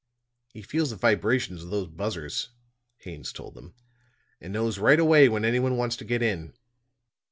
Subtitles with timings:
[0.51, 2.49] "He feels the vibrations of those buzzers,"
[3.01, 3.75] Haines told them,
[4.41, 6.55] "and knows right away when anyone wants to get in."